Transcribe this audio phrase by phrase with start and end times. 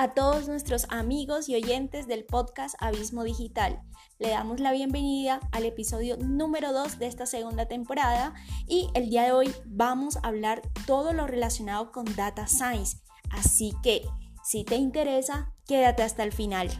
[0.00, 3.82] a todos nuestros amigos y oyentes del podcast Abismo Digital.
[4.18, 8.32] Le damos la bienvenida al episodio número 2 de esta segunda temporada
[8.66, 12.96] y el día de hoy vamos a hablar todo lo relacionado con Data Science.
[13.28, 14.00] Así que,
[14.42, 16.70] si te interesa, quédate hasta el final.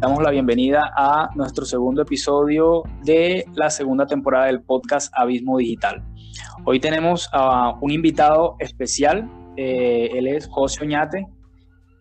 [0.00, 6.02] Damos la bienvenida a nuestro segundo episodio de la segunda temporada del podcast Abismo Digital.
[6.64, 11.26] Hoy tenemos a un invitado especial, eh, él es José Oñate,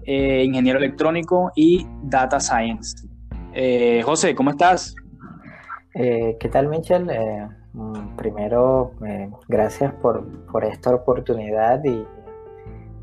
[0.06, 3.06] eh, ingeniero electrónico y data science.
[3.54, 4.96] Eh, José, ¿cómo estás?
[5.94, 7.12] ¿Qué tal, Michel?
[7.74, 8.94] Mm, primero,
[9.50, 12.06] gracias por, por, esta oportunidad y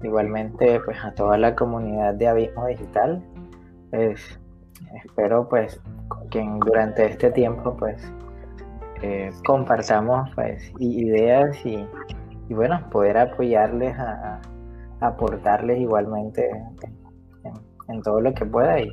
[0.03, 3.23] igualmente pues, a toda la comunidad de Abismo Digital.
[5.05, 5.81] Espero pues
[6.31, 8.13] que durante este tiempo pues
[9.03, 11.87] eh, compartamos pues ideas y,
[12.49, 14.41] bueno poder apoyarles a,
[15.01, 16.49] aportarles igualmente
[17.89, 18.91] en, todo lo que pueda y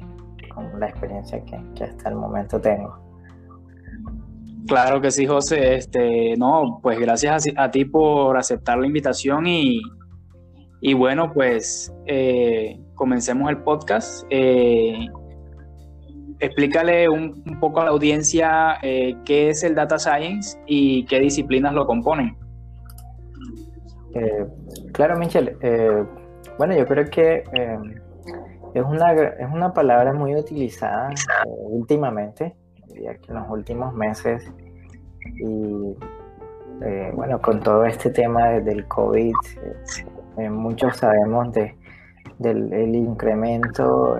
[0.53, 2.99] con la experiencia que, hasta el momento tengo.
[4.67, 5.75] Claro que sí, José.
[5.75, 9.81] Este, no, pues gracias a, ti por aceptar la invitación y,
[10.81, 14.25] y bueno, pues eh, comencemos el podcast.
[14.29, 15.07] Eh,
[16.43, 21.73] explícale un, poco a la audiencia eh, qué es el data science y qué disciplinas
[21.73, 22.37] lo componen.
[24.13, 24.45] Eh,
[24.91, 25.57] claro, Michelle.
[25.61, 26.03] Eh,
[26.57, 27.43] bueno, yo creo que
[28.73, 31.09] es, una, es una palabra muy utilizada
[31.45, 32.55] últimamente,
[32.87, 34.51] diría que en los últimos meses.
[35.37, 35.95] Y
[37.15, 39.33] bueno, con todo este tema del COVID,
[40.49, 41.75] muchos sabemos de,
[42.39, 44.17] del incremento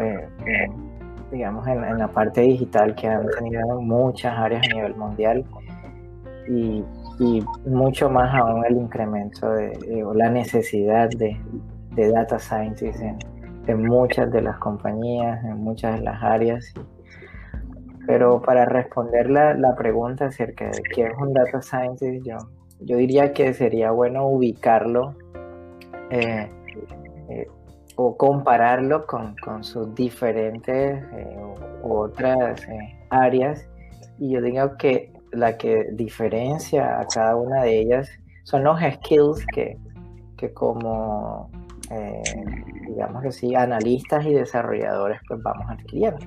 [1.34, 5.44] digamos, en, la parte digital que han tenido muchas áreas a nivel mundial
[6.48, 6.83] y,
[7.66, 11.38] mucho más aún el incremento de, o la necesidad de,
[12.11, 13.02] data scientists
[13.67, 16.73] en, muchas de las compañías, en muchas de las áreas.
[18.05, 22.38] Pero para responder la, la pregunta acerca de qué es un data scientist, yo,
[22.82, 25.15] yo diría que sería bueno ubicarlo
[26.10, 26.50] eh,
[27.30, 27.48] eh,
[27.95, 31.37] o compararlo con, sus diferentes eh,
[31.83, 33.67] otras eh, áreas.
[34.20, 38.09] Y yo digo que la que diferencia a cada una de ellas
[38.43, 39.77] son los skills que,
[40.53, 41.49] como,
[41.89, 42.21] eh,
[42.87, 46.26] digamos así, analistas y desarrolladores pues vamos adquiriendo.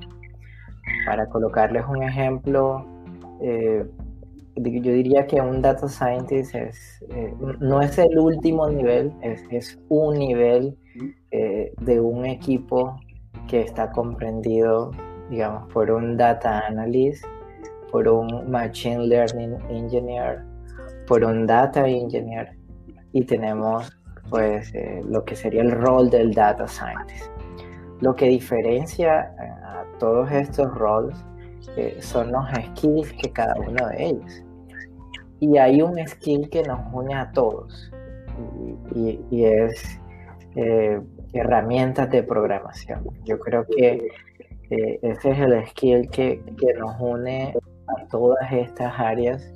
[1.05, 2.87] Para colocarles un ejemplo,
[3.41, 7.05] yo diría que un data scientist es,
[7.60, 10.76] no es el último nivel, es, un nivel
[11.87, 13.01] de un equipo
[13.49, 14.91] que está comprendido,
[15.31, 17.25] digamos, por un data analyst,
[17.91, 20.45] por un machine learning engineer,
[21.07, 22.57] por un data engineer
[23.13, 23.97] y tenemos
[24.29, 27.31] pues eh, lo que sería el rol del data scientist.
[28.01, 31.17] Lo que diferencia eh, a todos estos roles
[32.01, 34.45] son los skills que cada uno de ellos.
[35.41, 37.93] Y hay un skill que nos une a todos
[38.95, 40.01] y, es
[41.32, 43.04] herramientas de programación.
[43.25, 44.09] Yo creo que
[44.70, 46.42] eh, ese es el skill que,
[46.78, 47.54] nos une
[47.87, 49.53] a todas estas áreas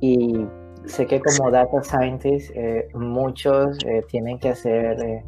[0.00, 0.46] y
[0.86, 5.24] sé que como data scientists eh, muchos eh, tienen que hacer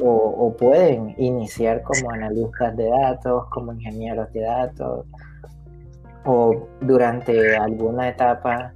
[0.00, 5.06] o, pueden iniciar como analistas de datos, como ingenieros de datos
[6.24, 8.72] o durante alguna etapa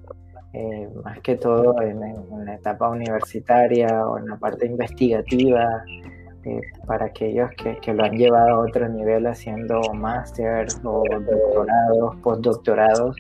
[0.55, 2.01] eh, más que todo en,
[2.45, 5.85] la etapa universitaria o en la parte investigativa,
[6.45, 13.17] eh, para aquellos que, lo han llevado a otro nivel haciendo máster o doctorados, postdoctorados,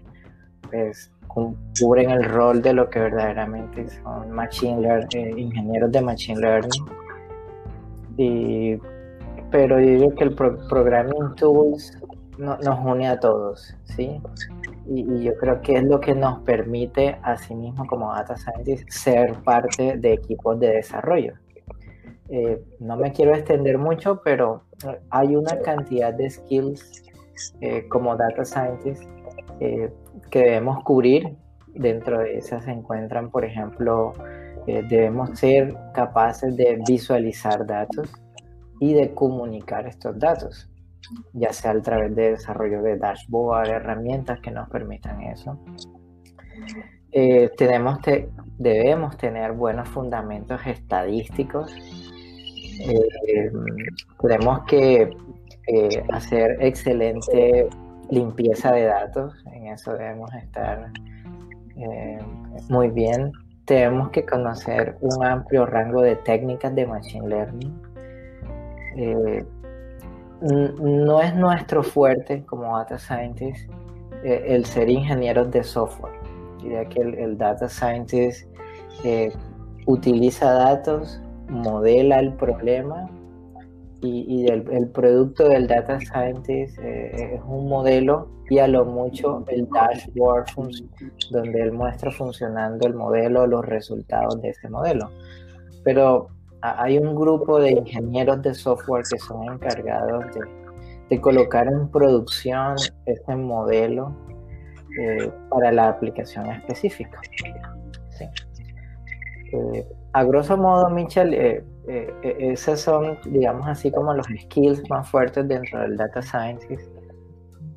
[0.70, 6.40] pues cubren el rol de lo que verdaderamente son machine learning, eh, ingenieros de machine
[6.40, 6.84] learning.
[8.18, 8.76] Y,
[9.50, 11.96] pero yo digo que el programming tools
[12.38, 14.20] nos une a todos, ¿sí?
[14.86, 18.88] Y, yo creo que es lo que nos permite a sí mismo como data scientist
[18.90, 21.34] ser parte de equipos de desarrollo.
[22.28, 24.62] Eh, no me quiero extender mucho, pero
[25.10, 27.04] hay una cantidad de skills
[27.60, 29.02] eh, como data scientist
[29.60, 29.92] eh,
[30.30, 31.36] que debemos cubrir.
[31.74, 34.12] Dentro de esas se encuentran, por ejemplo,
[34.66, 38.12] debemos ser capaces de visualizar datos
[38.78, 40.71] y de comunicar estos datos
[41.32, 45.58] ya sea a través de desarrollo de dashboard, herramientas que nos permitan eso.
[47.12, 47.98] Eh, tenemos
[48.58, 51.74] debemos tener buenos fundamentos estadísticos.
[52.80, 53.50] Eh,
[54.20, 55.10] tenemos que
[55.68, 57.68] eh, hacer excelente
[58.10, 60.90] limpieza de datos, en eso debemos estar
[62.68, 63.32] muy bien.
[63.64, 67.82] Tenemos que conocer un amplio rango de técnicas de Machine Learning.
[70.42, 73.70] Eh, no es nuestro fuerte como data scientist
[74.24, 76.14] eh, el ser ingenieros de software.
[76.62, 78.48] Diría que el, data scientist
[79.86, 83.10] utiliza datos, modela el problema
[84.00, 90.44] y, el, producto del data scientist es un modelo y a lo mucho el dashboard
[91.30, 95.10] donde él muestra funcionando el modelo, los resultados de ese modelo.
[95.84, 96.28] Pero
[96.62, 102.74] hay un grupo de ingenieros de software que son encargados de, colocar en producción
[103.04, 104.16] ese modelo
[104.98, 107.20] eh, para la aplicación específica.
[109.52, 111.62] Eh, a grosso modo, Michel, eh,
[112.38, 116.88] esos son, digamos así, como los skills más fuertes dentro del data scientist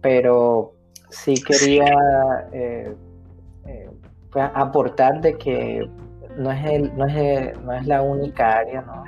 [0.05, 0.75] pero
[1.09, 1.91] sí quería
[2.51, 2.95] eh,
[3.65, 3.89] eh,
[4.31, 5.89] pues, aportar de que
[6.37, 9.03] no es, no, es no es la única área, ¿no?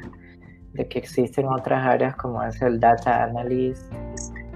[0.73, 3.91] de que existen otras áreas como es el data analyst,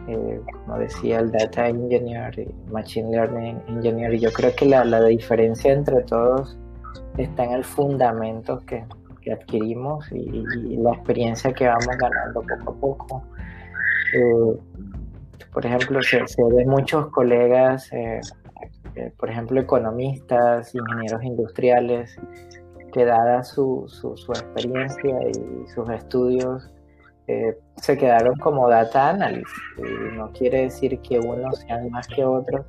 [0.07, 5.03] eh, como decía el data engineer, machine learning engineer, y yo creo que la, la
[5.05, 6.57] diferencia entre todos
[7.17, 8.83] está en el fundamento que,
[9.21, 10.43] que adquirimos y,
[10.77, 13.23] la experiencia que vamos ganando poco a poco.
[15.53, 16.23] Por ejemplo, se,
[16.53, 18.21] ven muchos colegas, eh,
[18.95, 22.17] eh, por ejemplo, economistas, ingenieros industriales,
[22.91, 26.71] que dada su, su, experiencia y sus estudios,
[27.27, 29.47] eh, se quedaron como data analyst.
[30.13, 32.65] no quiere decir que uno sea más que otro,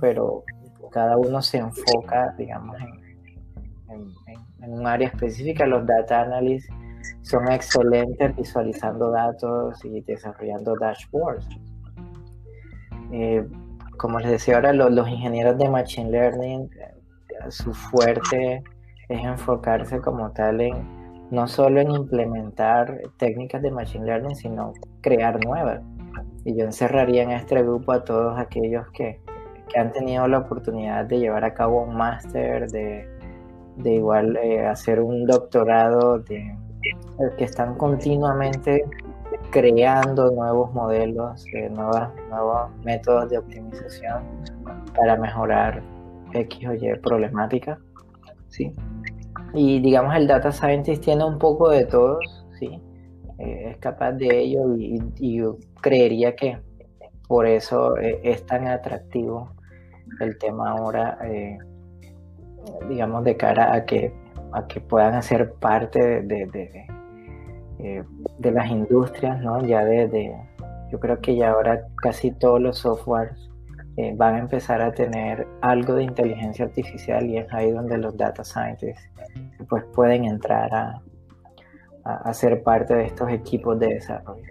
[0.00, 0.44] pero
[0.90, 2.76] cada uno se enfoca, digamos,
[3.88, 4.12] en,
[4.62, 5.66] en un área específica.
[5.66, 6.72] Los data analysts
[7.22, 11.46] son excelentes visualizando datos y desarrollando dashboards.
[13.12, 13.46] Eh,
[13.98, 18.62] como les decía ahora, los, ingenieros de Machine Learning, eh, su fuerte
[19.12, 25.42] es enfocarse como tal en no solo en implementar técnicas de Machine Learning, sino crear
[25.42, 25.80] nuevas.
[26.44, 29.18] Y yo encerraría en este grupo a todos aquellos que,
[29.74, 33.08] han tenido la oportunidad de llevar a cabo un máster, de,
[33.82, 36.54] igual eh, hacer un doctorado, de,
[37.38, 38.84] que están continuamente
[39.50, 44.24] creando nuevos modelos, eh, nuevos métodos de optimización
[44.94, 45.82] para mejorar
[46.34, 47.78] X o Y problemática.
[48.48, 48.74] ¿sí?
[49.54, 52.80] Y digamos, el data scientist tiene un poco de todos, ¿sí?
[53.38, 55.00] Eh, es capaz de ello y,
[55.36, 56.58] yo creería que
[57.28, 59.52] por eso eh, es tan atractivo
[60.20, 61.18] el tema ahora,
[62.88, 64.12] digamos, de cara a que,
[64.52, 66.86] a que puedan hacer parte de
[67.84, 68.04] eh,
[68.38, 69.60] de las industrias, ¿no?
[69.66, 70.32] Ya desde,
[70.92, 73.50] yo creo que ya ahora casi todos los softwares
[73.96, 78.16] eh, van a empezar a tener algo de inteligencia artificial y es ahí donde los
[78.16, 79.08] data scientists
[79.68, 81.02] pues pueden entrar a,
[82.04, 84.42] a, ser parte de estos equipos de desarrollo.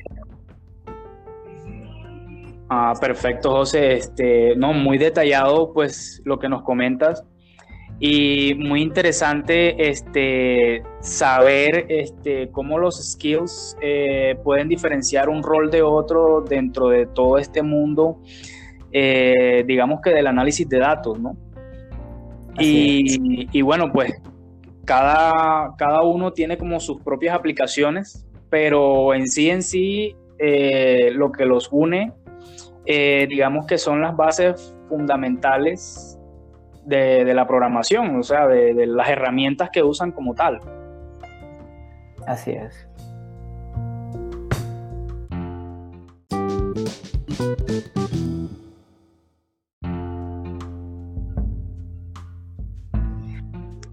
[2.70, 3.98] Ah, perfecto, José.
[3.98, 7.26] Este, no, muy detallado, pues, lo que nos comentas
[8.04, 15.84] y muy interesante este, saber este, cómo los skills eh, pueden diferenciar un rol de
[15.84, 18.20] otro dentro de todo este mundo,
[18.92, 21.36] eh, digamos que del análisis de datos, ¿no?
[22.60, 24.14] Y, bueno, pues
[24.86, 31.32] cada, cada uno tiene como sus propias aplicaciones, pero en sí en sí eh, lo
[31.32, 32.14] que los une,
[32.86, 36.20] digamos que son las bases fundamentales
[36.86, 40.60] de, la programación, o sea, de, las herramientas que usan como tal.
[42.28, 42.88] Así es.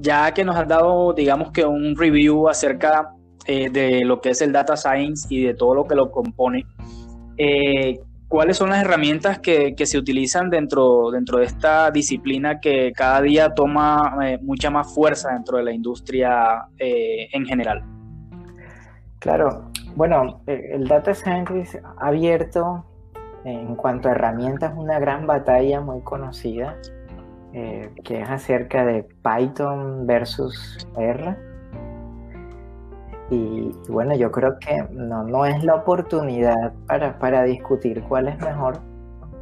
[0.09, 3.11] Ya que nos has dado, digamos que un review acerca
[3.45, 6.65] eh, de lo que es el data science y de todo lo que lo compone,
[7.37, 13.23] eh, ¿Cuáles son las herramientas que, se utilizan dentro, dentro de esta disciplina que cada
[13.23, 17.83] día toma eh, mucha más fuerza dentro de la industria eh, en general?
[19.19, 22.85] Claro, bueno, eh, el Data Science ha abierto
[23.45, 26.77] en cuanto a herramientas una gran batalla muy conocida,
[27.53, 31.37] que es acerca de Python versus R.
[33.31, 38.39] Y, bueno, yo creo que no, no es la oportunidad para, para discutir cuál es
[38.41, 38.81] mejor.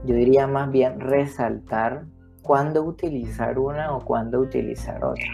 [0.04, 2.04] Yo diría más bien resaltar
[2.42, 5.26] cuándo utilizar una o cuándo utilizar otra.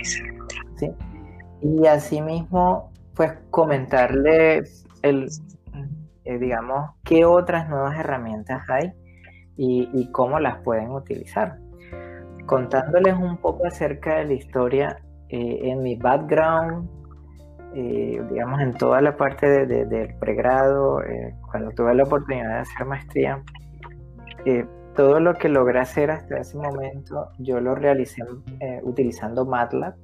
[0.76, 0.90] ¿sí?
[1.60, 4.64] Y asimismo, pues comentarle
[5.02, 5.28] el,
[6.24, 8.92] eh, digamos, qué otras nuevas herramientas hay.
[9.56, 11.58] y, cómo las pueden utilizar.
[12.46, 14.96] Contándoles un poco acerca de la historia,
[15.28, 16.88] eh, en mi background,
[17.74, 21.00] eh, digamos en toda la parte del pregrado,
[21.50, 23.42] cuando tuve la oportunidad de hacer maestría,
[24.94, 28.22] todo lo que logré hacer hasta ese momento, yo lo realicé
[28.82, 29.94] utilizando MATLAB.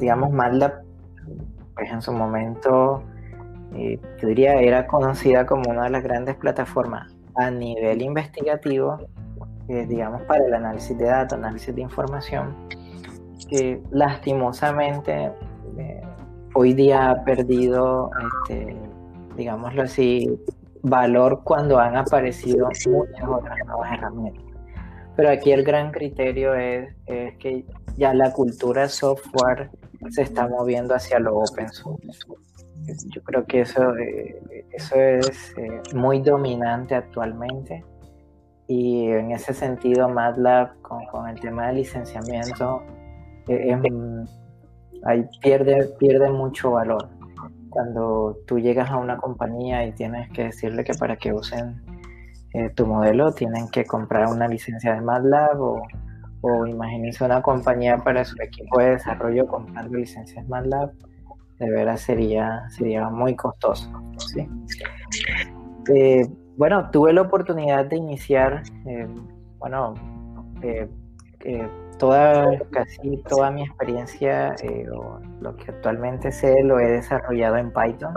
[0.00, 0.72] digamos, MATLAB,
[1.76, 3.04] pues en su momento
[3.72, 8.98] yo diría, era conocida como una de las grandes plataformas a nivel investigativo,
[9.68, 12.56] eh, digamos, para el análisis de datos, análisis de información,
[13.48, 15.30] que lastimosamente
[15.78, 16.00] eh,
[16.54, 18.10] hoy día ha perdido,
[18.48, 18.76] este,
[19.36, 20.38] digámoslo así,
[20.82, 24.44] valor cuando han aparecido muchas otras nuevas herramientas.
[25.16, 29.70] Pero aquí el gran criterio es, es que ya la cultura software
[30.10, 32.20] se está moviendo hacia lo open source.
[33.08, 34.40] Yo creo que eso, eh,
[34.72, 37.84] eso es eh, muy dominante actualmente
[38.68, 42.82] y en ese sentido MATLAB con, el tema de licenciamiento
[43.48, 43.76] eh,
[45.04, 47.08] ahí pierde, pierde mucho valor.
[47.70, 51.82] Cuando tú llegas a una compañía y tienes que decirle que para que usen
[52.74, 55.82] tu modelo tienen que comprar una licencia de MATLAB o,
[56.40, 60.92] o imagínense una compañía para su equipo de desarrollo comprando licencias MATLAB
[61.58, 63.90] de veras sería, sería muy costoso.
[65.94, 66.26] Eh,
[66.58, 69.06] bueno, tuve la oportunidad de iniciar, eh,
[69.58, 69.94] bueno,
[70.62, 70.88] eh,
[71.98, 74.56] toda, casi toda mi experiencia,
[74.92, 78.14] o lo que actualmente sé, lo he desarrollado en Python.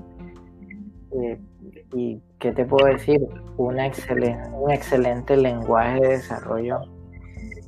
[1.93, 3.21] y qué te puedo decir,
[3.57, 6.79] una excelente, un excelente lenguaje de desarrollo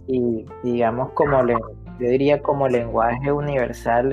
[0.08, 1.54] y digamos como le,
[2.00, 4.12] yo diría como lenguaje universal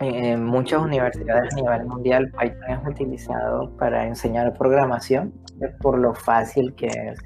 [0.00, 5.32] en muchas universidades a nivel mundial Python es utilizado para enseñar programación
[5.80, 7.18] por lo fácil que es,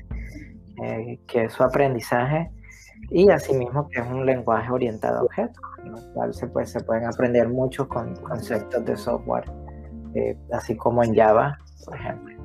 [0.82, 2.50] eh, que su aprendizaje
[3.10, 6.80] y asimismo que es un lenguaje orientado a objetos, en el cual se, puede, se
[6.80, 9.44] pueden aprender muchos con, conceptos de software,
[10.14, 12.36] eh, así como en Java, por ejemplo.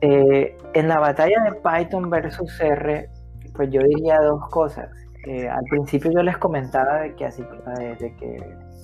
[0.00, 3.10] Eh, en la batalla de Python versus R,
[3.56, 4.88] pues yo diría dos cosas.
[5.50, 7.42] al principio yo les comentaba de que así
[7.98, 8.36] de que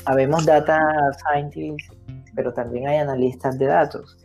[0.06, 0.78] habemos data
[1.18, 1.90] scientists,
[2.34, 4.18] pero también hay analistas de datos.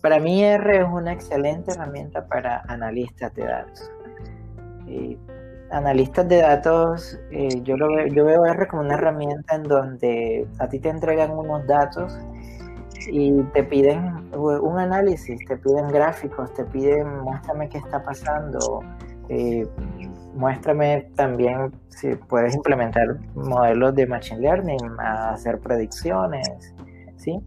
[0.00, 3.90] Para mí R es una excelente herramienta para analistas de datos.
[5.70, 10.46] analistas de datos, eh, yo, lo veo, yo veo R como una herramienta en donde
[10.58, 12.16] a ti te entregan unos datos
[13.10, 18.80] y te piden un análisis, te piden gráficos, te piden muéstrame qué está pasando,
[19.28, 19.66] eh,
[20.34, 26.74] muéstrame también si puedes implementar modelos de Machine Learning, hacer predicciones,
[27.16, 27.40] ¿sí?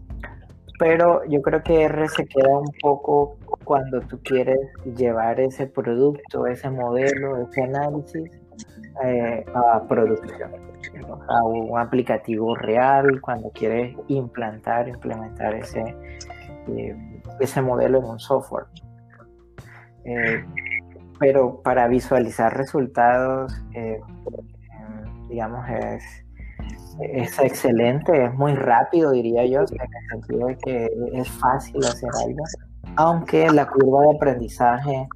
[0.79, 4.59] Pero yo creo que R se queda un poco cuando tú quieres
[4.95, 8.29] llevar ese producto, ese modelo, ese análisis
[9.03, 10.51] eh, a producción,
[11.27, 15.95] a un aplicativo real, cuando quieres implantar, implementar ese,
[16.67, 16.95] eh,
[17.39, 18.65] ese modelo en un software.
[20.05, 20.45] Eh,
[21.19, 23.99] pero para visualizar resultados, eh,
[25.29, 26.03] digamos, es,
[26.99, 32.09] es excelente, es muy rápido, diría yo, en el sentido de que es fácil hacer
[32.23, 32.43] algo,
[32.95, 35.07] aunque la curva de aprendizaje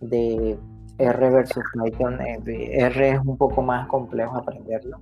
[0.00, 0.58] de
[0.98, 4.98] R versus Python, eh, R es un poco más complejo aprenderlo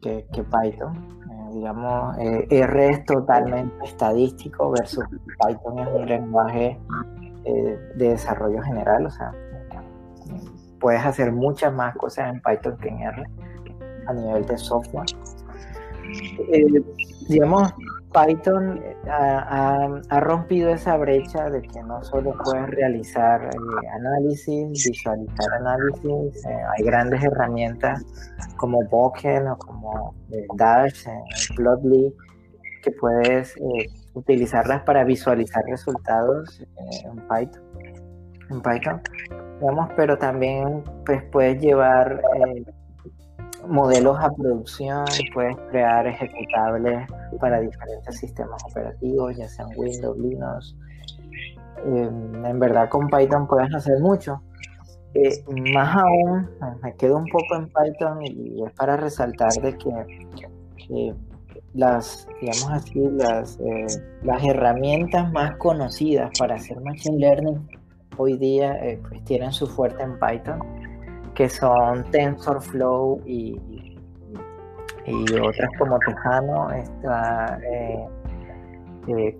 [0.00, 0.96] que, Python.
[1.30, 5.04] Eh, digamos, R es totalmente estadístico versus
[5.40, 6.78] Python es un lenguaje
[7.44, 9.32] eh, de desarrollo general, o sea,
[10.80, 13.24] puedes hacer muchas más cosas en Python que en R
[14.06, 15.06] a nivel de software.
[16.52, 16.82] Eh,
[17.28, 17.72] digamos,
[18.12, 23.50] Python eh, ha, rompido esa brecha de que no solo puedes realizar
[23.94, 28.04] análisis, visualizar análisis, hay grandes herramientas
[28.56, 30.14] como Boken o como
[30.56, 31.06] Dash,
[31.56, 32.14] Plotly,
[32.82, 33.56] que puedes
[34.14, 36.66] utilizarlas para visualizar resultados eh,
[37.04, 37.62] en Python.
[38.50, 39.00] En Python,
[39.60, 42.64] digamos, pero también pues, puedes llevar eh,
[43.66, 47.08] modelos a producción, puedes crear ejecutables
[47.40, 50.76] para diferentes sistemas operativos, ya sean Windows, Linux.
[51.84, 54.42] Em, en verdad con Python puedes hacer mucho.
[55.14, 56.50] Eh, más aún,
[56.82, 61.14] me quedo un poco en Python y es para resaltar de que
[61.74, 63.86] las, digamos así, las, eh,
[64.22, 67.68] las herramientas más conocidas para hacer Machine Learning
[68.18, 70.60] hoy día eh, pues tienen su fuerte en Python,
[71.34, 73.58] que son TensorFlow y,
[75.06, 78.06] y otras como Tejano, está, eh,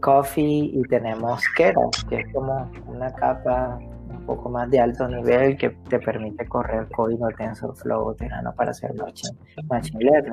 [0.01, 5.57] Coffee y tenemos Keras, que es como una capa un poco más de alto nivel
[5.57, 10.33] que te permite correr código TensorFlow o Tirano para hacer machine, machine learning.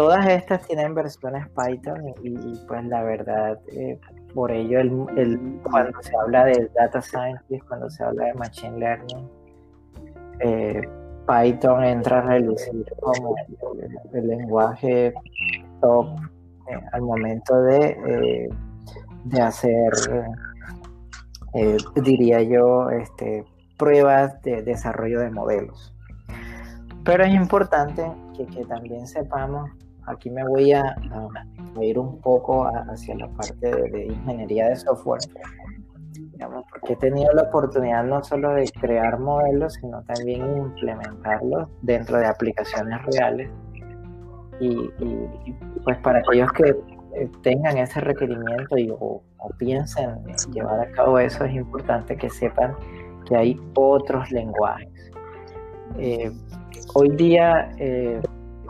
[0.00, 2.30] Todas estas tienen versiones Python y,
[2.66, 4.00] pues la verdad, eh,
[4.32, 9.30] por ello el, cuando se habla de data science, cuando se habla de machine learning,
[10.38, 10.88] eh,
[11.28, 13.34] Python entra a relucir como
[14.14, 15.12] el, lenguaje
[15.82, 16.06] top
[16.70, 18.48] eh, al momento de,
[19.24, 19.92] de hacer,
[21.96, 23.44] diría yo, este,
[23.76, 25.94] pruebas de desarrollo de modelos.
[27.04, 29.70] Pero es importante que también sepamos
[30.06, 30.96] aquí me voy a,
[31.80, 35.20] ir un poco hacia la parte de, ingeniería de software,
[36.32, 42.18] digamos, porque he tenido la oportunidad no solo de crear modelos, sino también implementarlos dentro
[42.18, 43.50] de aplicaciones reales.
[44.60, 44.90] Y,
[45.84, 46.76] pues para aquellos que
[47.14, 49.22] eh, tengan ese requerimiento y, o,
[49.56, 52.74] piensen llevar a cabo eso, es importante que sepan
[53.26, 55.12] que hay otros lenguajes.
[55.98, 56.30] Eh,
[56.94, 58.20] hoy día eh,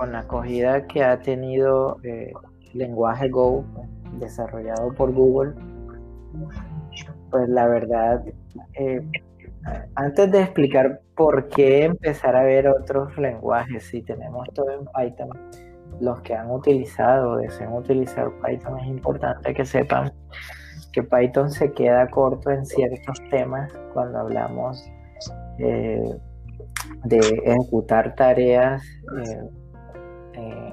[0.00, 2.33] con la acogida que ha tenido eh,
[2.73, 3.66] lenguaje Go
[4.19, 5.52] desarrollado por Google,
[7.30, 8.25] pues la verdad,
[8.78, 9.02] eh,
[9.97, 15.28] antes de explicar por qué empezar a ver otros lenguajes, si tenemos todo en Python,
[16.00, 20.11] los que han utilizado o desean utilizar Python, es importante que sepan
[20.95, 24.83] que Python se queda corto en ciertos temas cuando hablamos
[25.59, 26.11] eh,
[27.04, 28.83] de ejecutar tareas
[29.23, 29.60] eh,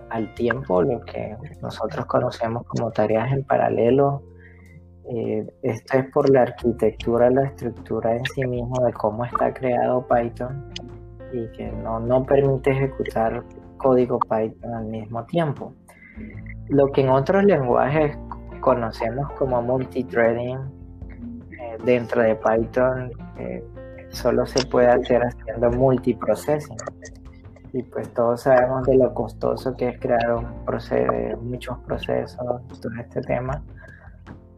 [0.09, 4.23] al tiempo, lo que nosotros conocemos como tareas en paralelo.
[5.09, 10.05] Eh, esto es por la arquitectura, la estructura en sí mismo de cómo está creado
[10.07, 10.69] Python
[11.31, 13.43] y que no, no permite ejecutar
[13.77, 15.73] código Python al mismo tiempo.
[16.67, 18.17] Lo que en otros lenguajes
[18.59, 20.57] conocemos como multithreading,
[21.51, 23.11] eh, dentro de Python
[24.09, 26.77] solo se puede hacer haciendo multiprocessing
[27.74, 32.38] y pues todos sabemos de lo costoso que es crear un muchos procesos,
[32.82, 33.62] todo este tema.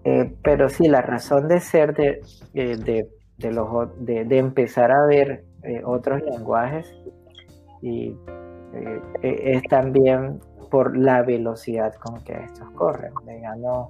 [0.04, 2.22] Eh, pero sí, la razón de ser de,
[2.54, 3.68] eh, de, de, los,
[4.00, 6.94] de, empezar a ver eh, otros lenguajes
[7.82, 8.16] y,
[9.24, 13.12] es también por la velocidad con que estos corren.
[13.26, 13.90] Digamos,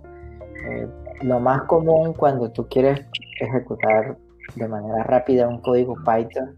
[1.22, 3.06] lo más común cuando tú quieres
[3.42, 4.18] ejecutar
[4.56, 6.56] de manera rápida un código Python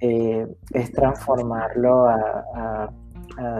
[0.00, 2.90] eh, es transformarlo a,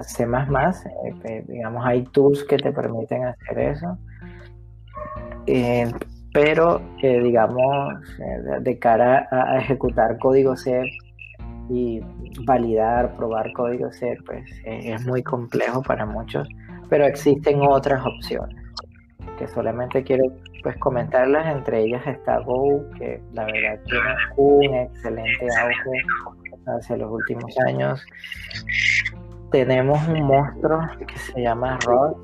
[0.03, 0.25] C++.
[0.25, 3.99] Eh, digamos, hay tools que te permiten hacer eso.
[5.47, 5.93] Eh,
[6.33, 7.95] pero, digamos,
[8.61, 10.83] de cara a ejecutar código C
[11.71, 12.01] y
[12.45, 16.49] validar, probar código C, pues es muy complejo para muchos,
[16.89, 18.68] pero existen otras opciones
[19.39, 20.25] que solamente quiero
[20.63, 26.03] pues comentarlas, entre ellas está Go, que la verdad tiene un excelente auge
[26.67, 28.05] hacia los últimos años.
[29.51, 32.17] Tenemos un monstruo que se llama Rod,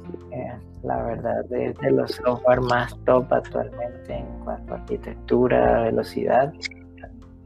[0.82, 6.52] la verdad es de los software más top actualmente en cuanto a arquitectura, velocidad,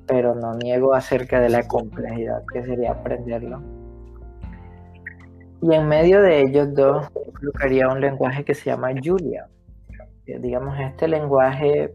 [0.06, 3.62] pero no niego acerca de la complejidad que sería aprenderlo.
[5.60, 9.57] Y en medio de ellos dos, colocaría un lenguaje que se llama Julia eh,
[10.38, 11.94] digamos, este lenguaje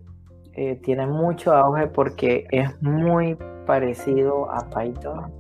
[0.54, 5.32] eh, tiene mucho auge porque es muy parecido a Python.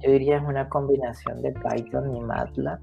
[0.00, 2.78] Yo diría es una combinación de Python y MATLAB.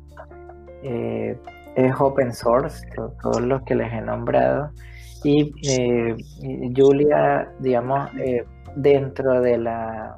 [0.83, 1.37] Eh,
[1.75, 4.71] es open source, todos los que les he nombrado.
[5.23, 5.53] Y
[6.75, 8.09] Julia, digamos,
[8.75, 10.17] dentro de la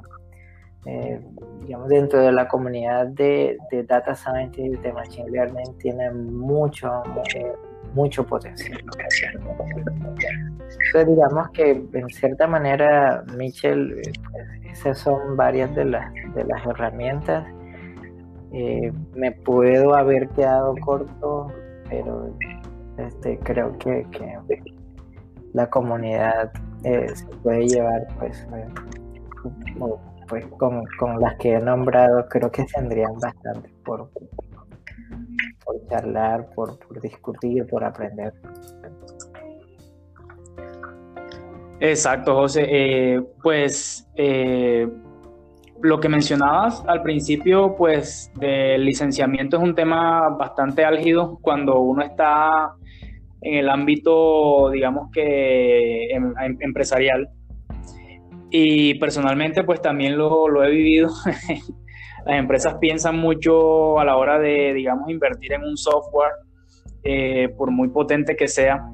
[1.62, 7.02] digamos, dentro de la comunidad de, de data science y de machine learning tiene mucho,
[7.94, 8.80] mucho potencial.
[10.86, 14.12] Entonces digamos que en cierta manera, Michel, eh,
[14.70, 17.46] esas son varias de las, de las herramientas.
[18.52, 21.52] Eh, me puedo haber quedado corto,
[21.88, 22.34] pero
[22.98, 24.06] este, creo que,
[25.52, 26.52] la comunidad
[26.84, 28.46] eh, se puede llevar pues,
[30.28, 34.08] pues con, con, las que he nombrado, creo que tendrían bastante por,
[35.70, 38.32] por charlar, por, discutir, por aprender.
[41.78, 42.66] Exacto, José.
[42.68, 44.88] Eh, pues eh,
[45.80, 52.02] lo que mencionabas al principio, pues del licenciamiento es un tema bastante álgido cuando uno
[52.02, 52.74] está
[53.40, 57.28] en el ámbito, digamos que em, em, empresarial.
[58.50, 61.10] Y personalmente, pues también lo, lo he vivido
[62.26, 66.32] las empresas piensan mucho a la hora de, digamos, invertir en un software
[67.02, 68.84] eh, por muy potente que sea,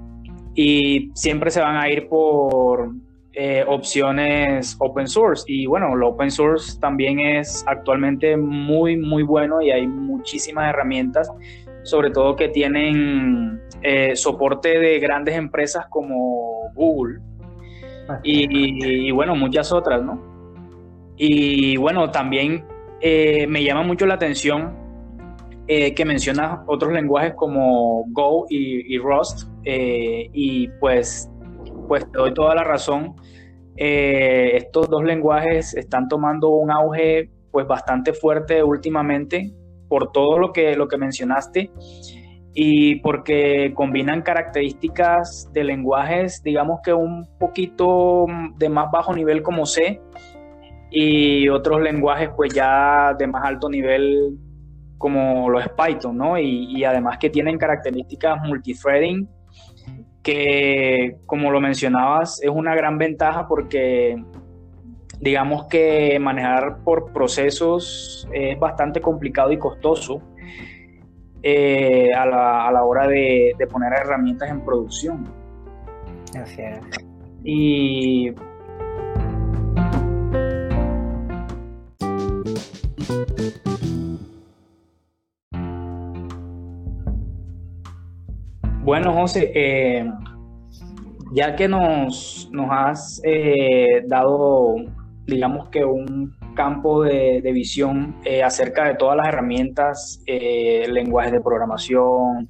[0.55, 2.91] y siempre se van a ir por
[3.35, 5.45] eh, opciones open source.
[5.47, 11.31] Y bueno, lo open source también es actualmente muy, muy bueno y hay muchísimas herramientas,
[11.83, 17.21] sobre todo que tienen eh, soporte de grandes empresas como Google
[18.23, 20.19] y, bueno, muchas otras, ¿no?
[21.17, 22.65] Y bueno, también
[23.03, 24.87] me llama mucho la atención
[25.69, 31.29] eh, que menciona otros lenguajes como Go y, Rust, eh, y pues,
[31.89, 33.17] pues te doy toda la razón.
[33.77, 39.53] Eh, estos dos lenguajes están tomando un auge pues bastante fuerte últimamente
[39.89, 41.73] por todo lo que, lo que mencionaste
[42.55, 49.67] y porque combinan características de lenguajes, digamos que un poquito de más bajo nivel como
[49.67, 50.01] C
[50.99, 54.39] y otros lenguajes pues ya de más alto nivel
[54.97, 56.39] como lo es Python, ¿no?
[56.39, 59.29] Y, además que tienen características multithreading
[60.23, 64.17] que, como lo mencionabas, es una gran ventaja porque
[65.21, 70.23] digamos que manejar por procesos es bastante complicado y costoso
[71.43, 75.25] eh, a, la, hora de, de, poner herramientas en producción.
[76.41, 76.81] Así es.
[77.45, 78.33] Y
[88.83, 90.11] Bueno, José, eh,
[91.33, 94.77] ya que nos, nos has eh, dado,
[95.27, 102.49] digamos que un campo de, visión eh, acerca de todas las herramientas, lenguajes de programación,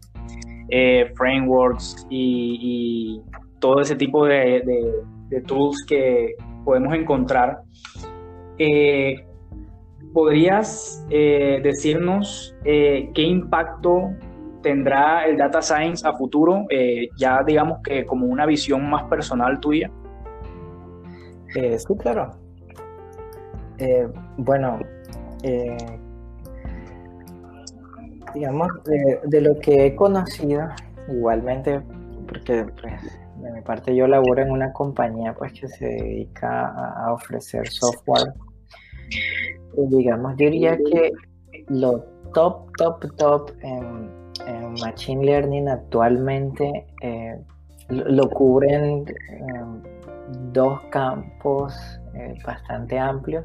[1.16, 3.20] frameworks y,
[3.58, 4.62] todo ese tipo de,
[5.28, 7.62] de tools que podemos encontrar,
[10.16, 14.14] ¿podrías decirnos qué impacto
[14.66, 19.60] tendrá el data science a futuro, eh, ya digamos que como una visión más personal
[19.60, 19.92] tuya?
[21.54, 22.32] Eh, sí, claro.
[23.78, 24.80] Eh, bueno,
[28.34, 28.68] digamos,
[29.24, 30.66] de, lo que he conocido,
[31.08, 31.80] igualmente,
[32.26, 33.02] porque pues,
[33.40, 36.66] de mi parte yo laboro en una compañía pues que se dedica
[37.04, 38.32] a, ofrecer software.
[39.76, 41.12] Digamos, yo diría que
[41.68, 44.16] lo top, top, top en
[44.80, 47.38] Machine Learning actualmente eh,
[47.88, 49.82] lo, cubren em,
[50.52, 51.74] dos campos
[52.14, 53.44] eh, bastante amplios.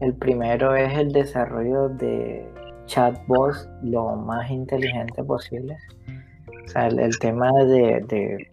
[0.00, 2.46] El primero es el desarrollo de
[2.86, 5.76] chatbots lo más inteligente posible.
[6.64, 8.50] O sea, el, tema de, de,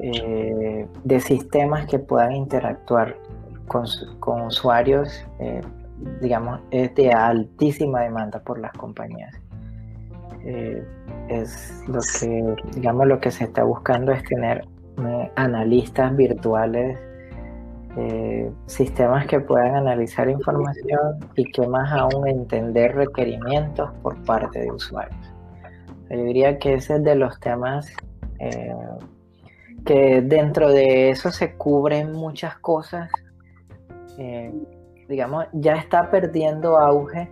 [0.00, 3.16] eh, de, sistemas que puedan interactuar
[3.66, 3.86] con,
[4.20, 5.26] con usuarios,
[6.20, 9.34] digamos, es de altísima demanda por las compañías.
[10.44, 10.84] Eh,
[11.28, 14.66] es lo que, digamos, lo que se está buscando es tener
[14.98, 16.98] eh, analistas virtuales,
[17.96, 24.70] eh, sistemas que puedan analizar información y que más aún entender requerimientos por parte de
[24.70, 25.34] usuarios.
[26.10, 27.92] Yo diría que ese es de los temas
[29.84, 33.10] que dentro de eso se cubren muchas cosas.
[35.08, 37.30] Digamos, ya está perdiendo auge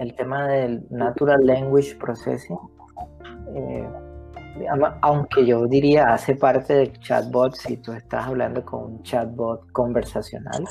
[0.00, 2.58] el tema del Natural Language Processing,
[3.54, 3.88] eh,
[5.02, 10.64] aunque yo diría hace parte del chatbot si tú estás hablando con un chatbot conversacional,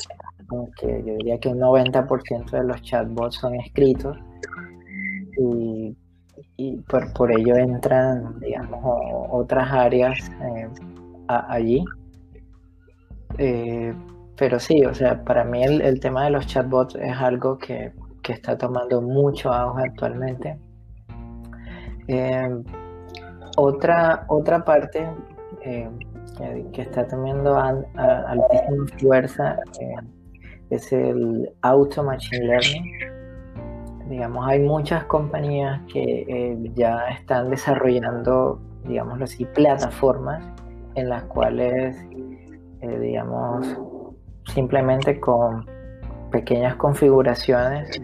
[0.50, 4.17] aunque yo diría que un 90% de los chatbots son escritos
[5.38, 6.78] y,
[7.15, 8.80] por, ello entran, digamos,
[9.30, 10.67] otras áreas eh,
[11.28, 11.86] allí.
[13.38, 13.93] Eh,
[14.38, 17.91] pero sí, o sea, para mí el tema de los chatbots es algo que
[18.28, 20.60] que está tomando mucho auge actualmente.
[22.10, 22.62] Eh,
[23.56, 25.08] otra, otra parte
[25.62, 25.89] eh,
[26.73, 29.95] que, está tomando altísima fuerza eh,
[30.69, 32.84] es el auto machine learning.
[34.10, 40.43] Digamos, hay muchas compañías que ya están desarrollando, digamos así, plataformas
[40.95, 41.97] en las cuales,
[42.82, 43.78] digamos,
[44.53, 45.65] simplemente con
[46.31, 47.99] pequeñas configuraciones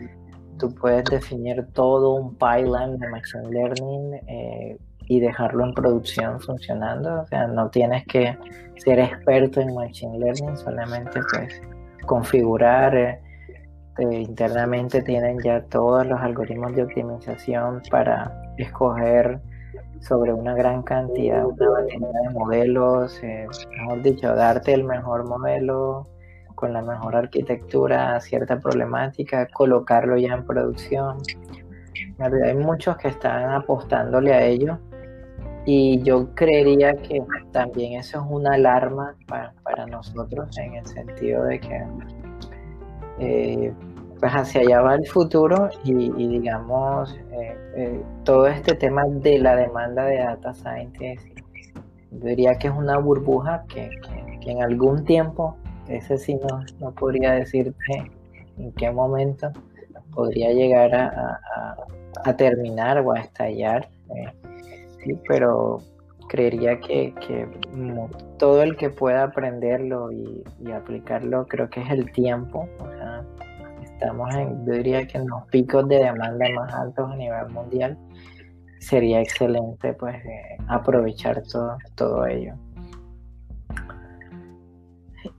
[0.63, 4.77] tú puedes definir todo un pipeline de Machine Learning eh,
[5.07, 7.21] y dejarlo en producción funcionando.
[7.21, 8.37] O sea, no tienes que
[8.77, 11.61] ser experto en Machine Learning, solamente pues
[12.05, 12.95] configurar.
[12.95, 13.19] Eh,
[13.99, 19.39] eh, internamente tienen ya todos los algoritmos de optimización para escoger
[19.99, 26.07] sobre una gran cantidad, una batería de modelos, mejor dicho, darte el mejor modelo
[26.55, 31.17] con la mejor arquitectura cierta problemática, colocarlo ya en producción.
[32.19, 34.79] hay muchos que están apostándole a ello
[35.65, 39.53] y yo creería que también eso es una alarma para,
[39.87, 41.85] nosotros en el sentido de que
[43.19, 43.73] eh,
[44.19, 49.55] pues hacia allá va el futuro y, digamos eh, eh, todo este tema de la
[49.55, 51.33] demanda de data scientists
[52.11, 53.89] diría que es una burbuja que,
[54.45, 58.11] en algún tiempo ese sí no, no podría decirte
[58.57, 59.51] en qué momento
[60.13, 61.39] podría llegar a,
[62.37, 63.89] terminar o a estallar
[65.03, 65.79] sí, pero
[66.29, 67.13] creería que,
[68.37, 70.43] todo el que pueda aprenderlo y,
[70.73, 72.67] aplicarlo creo que es el tiempo.
[72.79, 73.23] O sea,
[73.83, 77.97] estamos en, yo diría que en los picos de demanda más altos a nivel mundial.
[78.79, 82.55] Sería excelente pues eh, aprovechar todo, todo ello.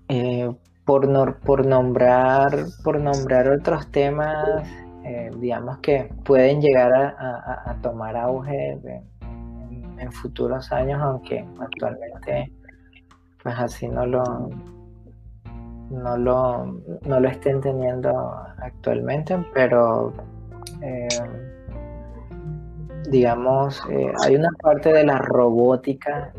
[0.08, 0.50] Eh,
[0.84, 2.50] por, por, nombrar,
[2.82, 4.68] por nombrar otros temas,
[5.04, 8.78] eh, digamos que pueden llegar a, tomar auge
[9.98, 12.52] en futuros años, aunque actualmente
[13.42, 14.50] pues así no lo
[15.90, 20.12] no lo, no lo estén teniendo actualmente, pero
[20.82, 21.08] eh,
[23.10, 23.82] digamos,
[24.22, 26.32] hay una parte de la robótica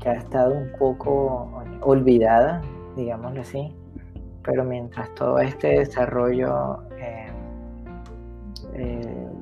[0.00, 2.62] que, ha estado un poco olvidada,
[2.96, 3.74] digámoslo así,
[4.42, 7.26] pero mientras todo este desarrollo, eh,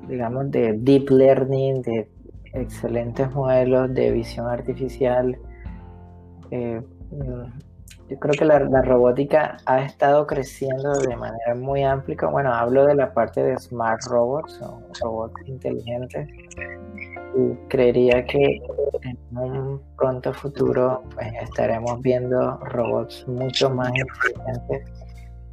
[0.08, 2.08] digamos, de deep learning, de
[2.54, 5.36] excelentes modelos de visión artificial.
[6.50, 6.80] Eh,
[8.08, 12.16] yo creo que la, robótica ha estado creciendo de manera muy amplia.
[12.30, 16.28] Bueno, hablo de la parte de smart robots o robots inteligentes.
[17.36, 18.60] Y creería que
[19.02, 24.92] en un pronto futuro pues, estaremos viendo robots mucho más inteligentes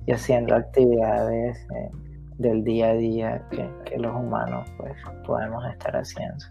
[0.06, 1.90] y haciendo actividades eh,
[2.38, 4.94] del día a día que, que los humanos pues,
[5.26, 6.46] podemos estar haciendo.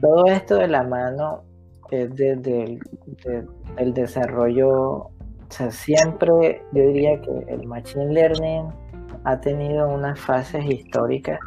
[0.00, 1.42] Todo esto de la mano
[1.90, 2.78] es desde
[3.76, 5.10] el, desarrollo, o
[5.48, 8.68] sea, siempre yo diría que el Machine Learning
[9.24, 11.38] ha tenido unas fases históricas.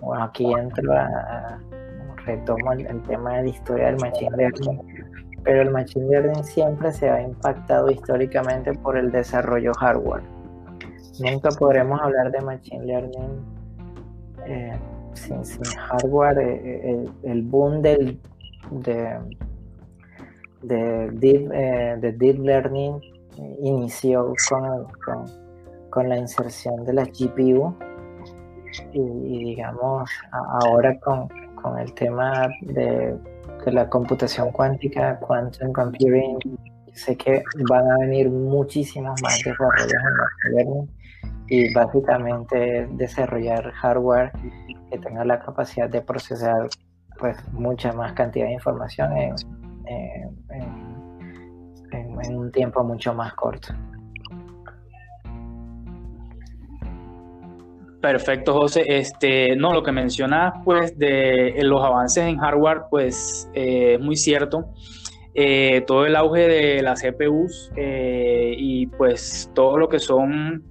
[0.00, 1.58] Bueno, aquí entro a,
[2.28, 4.80] retomo el, tema de la historia del Machine Learning,
[5.42, 10.22] pero el Machine Learning siempre se ha impactado históricamente por el desarrollo hardware.
[11.20, 13.58] Nunca podremos hablar de Machine Learning
[14.46, 14.78] eh,
[15.14, 15.42] sin,
[15.74, 18.20] hardware, eh, eh, el, boom del,
[18.70, 19.18] de,
[20.62, 23.00] de, deep, de deep learning
[23.60, 25.26] inició con,
[25.90, 27.74] con, la inserción de la GPU
[28.92, 31.28] y, digamos ahora con,
[31.78, 33.16] el tema de,
[33.64, 36.38] de, la computación cuántica, quantum computing,
[36.92, 39.92] sé que van a venir muchísimos más desarrollos
[40.44, 40.90] en learning
[41.48, 44.32] y básicamente desarrollar hardware
[44.90, 46.68] que tenga la capacidad de procesar
[47.18, 49.34] pues mucha más cantidad de información en,
[52.30, 53.72] un tiempo mucho más corto.
[58.00, 58.84] Perfecto, José.
[58.86, 64.16] Este, no, lo que mencionas, pues, de los avances en hardware, pues, eh, es muy
[64.16, 64.66] cierto.
[65.34, 70.64] Eh, todo el auge de las CPUs eh, y, pues, todo lo que son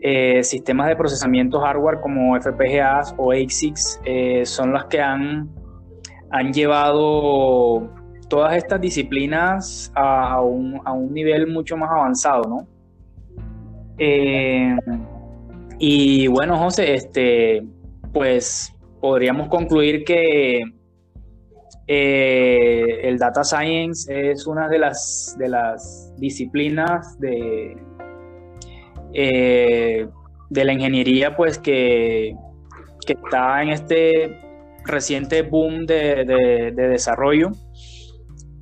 [0.00, 5.48] eh, sistemas de procesamiento hardware como FPGAs o ASICs eh, son las que han,
[6.30, 7.90] han llevado
[8.28, 10.80] todas estas disciplinas a, un,
[11.12, 12.68] nivel mucho más avanzado, ¿no?
[15.78, 17.62] Eh, y bueno, José, este,
[18.12, 20.62] pues podríamos concluir que
[21.90, 27.76] el data science es una de las, de las disciplinas de,
[29.14, 30.06] eh,
[30.50, 32.34] de la ingeniería, pues que,
[33.06, 34.38] está en este
[34.84, 37.52] reciente boom de, desarrollo.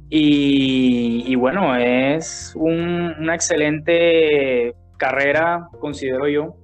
[0.09, 6.55] Y, bueno, es una excelente carrera, considero yo,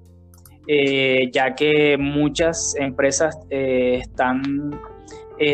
[0.66, 4.80] eh, ya que muchas empresas eh, están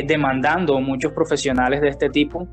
[0.04, 2.46] demandando muchos profesionales de este tipo.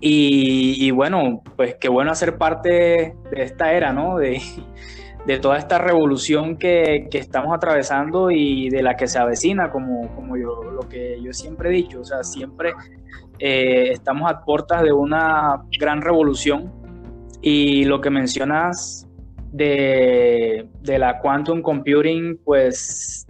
[0.00, 4.16] Y, bueno, pues qué bueno hacer parte de esta era, ¿no?
[4.18, 4.40] De,
[5.40, 10.62] toda esta revolución que, estamos atravesando y de la que se avecina, como, como yo,
[10.64, 12.72] lo que yo siempre he dicho, o sea, siempre
[13.38, 16.72] eh, estamos a puertas de una gran revolución.
[17.40, 19.08] Y lo que mencionas
[19.52, 23.26] de, de la quantum computing, pues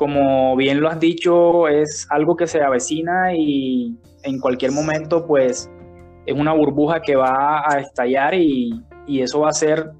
[0.00, 5.70] como bien lo has dicho, es algo que se avecina y en cualquier momento, pues
[6.24, 9.90] es una burbuja que va a estallar y, eso va a ser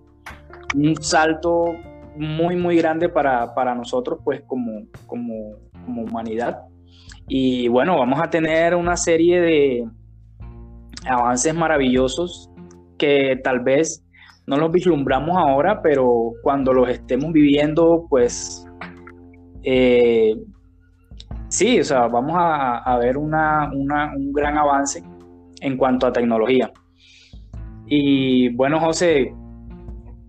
[0.75, 1.75] un salto
[2.17, 6.63] muy, muy grande para, para nosotros, pues como, como, como humanidad.
[7.27, 9.89] Y bueno, vamos a tener una serie de
[11.07, 12.51] avances maravillosos
[12.97, 14.03] que tal vez
[14.47, 18.67] no los vislumbramos ahora, pero cuando los estemos viviendo, pues
[19.63, 20.35] eh,
[21.49, 25.03] sí, o sea, vamos a, ver una, un gran avance
[25.61, 26.73] en cuanto a tecnología.
[27.87, 29.35] Y bueno, José,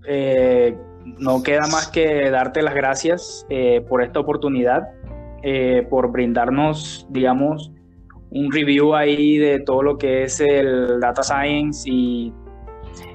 [0.08, 0.76] eh,
[1.20, 4.84] no queda más que darte las gracias eh, por esta oportunidad,
[5.90, 7.72] por brindarnos, digamos,
[8.30, 12.32] un review ahí de todo lo que es el data science y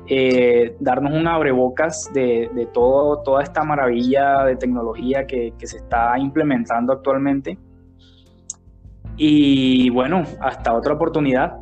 [0.08, 6.18] eh, darnos un abrebocas de, de todo, toda esta maravilla de tecnología que, se está
[6.18, 7.58] implementando actualmente.
[9.16, 11.58] Y bueno, hasta otra oportunidad.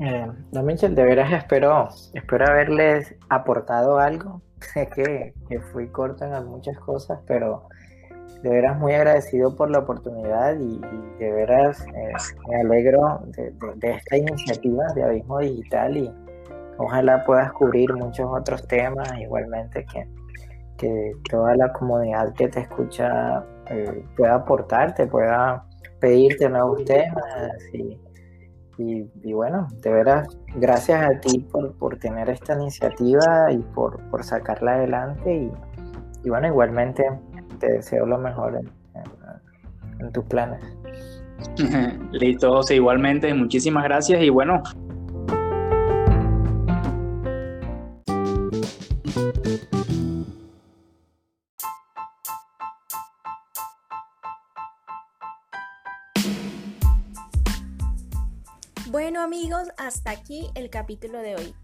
[0.00, 4.42] Eh, no, Michel, de veras espero, espero haberles aportado algo.
[4.60, 5.32] Sé que,
[5.72, 7.68] fui corto en muchas cosas, pero
[8.42, 10.80] de veras muy agradecido por la oportunidad y,
[11.20, 12.12] de veras eh,
[12.48, 16.10] me alegro de, de, esta iniciativa de Abismo Digital y,
[16.78, 20.08] Ojalá puedas cubrir muchos otros temas, igualmente que,
[20.78, 25.64] que toda la comunidad que te escucha eh, pueda aportarte, pueda
[26.00, 27.24] pedirte nuevos temas
[27.72, 27.98] y,
[28.78, 34.24] y, bueno, de veras, gracias a ti por, por tener esta iniciativa y por, por
[34.24, 35.52] sacarla adelante y,
[36.24, 37.04] y, bueno, igualmente
[37.60, 40.60] te deseo lo mejor en, en, en tus planes.
[42.12, 44.62] Listo, José, igualmente, muchísimas gracias y bueno,
[59.76, 61.54] Hasta aquí el capítulo de hoy.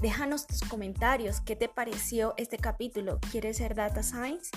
[0.00, 3.18] Déjanos tus comentarios, ¿qué te pareció este capítulo?
[3.30, 4.50] ¿Quieres ser Data Science?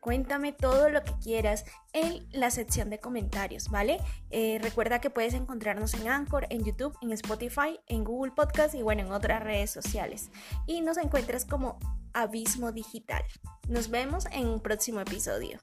[0.00, 3.98] Cuéntame todo lo que quieras en la sección de comentarios, ¿vale?
[4.28, 8.82] Eh, recuerda que puedes encontrarnos en Anchor, en YouTube, en Spotify, en Google Podcast y
[8.82, 10.30] bueno, en otras redes sociales.
[10.66, 11.78] Y nos encuentras como
[12.12, 13.24] Abismo Digital.
[13.68, 15.60] Nos vemos en un próximo episodio.